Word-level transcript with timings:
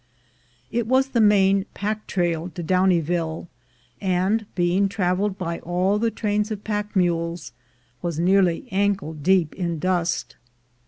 It 0.71 0.87
was 0.87 1.09
the 1.09 1.21
main 1.21 1.67
"pack 1.75 2.07
trail" 2.07 2.49
to 2.55 2.63
Downie 2.63 3.01
ville, 3.01 3.47
and, 4.01 4.47
being 4.55 4.89
traveled 4.89 5.37
by 5.37 5.59
all 5.59 5.99
the 5.99 6.09
trains 6.09 6.49
of 6.49 6.63
pack 6.63 6.95
mules, 6.95 7.51
was 8.01 8.17
nearly 8.17 8.67
ankle 8.71 9.13
deep 9.13 9.53
in 9.53 9.77
dust. 9.77 10.37